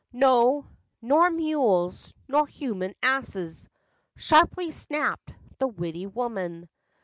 "No, 0.13 0.65
nor 0.99 1.29
mules, 1.29 2.11
nor 2.27 2.47
human 2.47 2.95
asses!" 3.03 3.69
Sharply 4.17 4.71
snapped 4.71 5.31
the 5.59 5.67
witty 5.67 6.07
woman. 6.07 6.67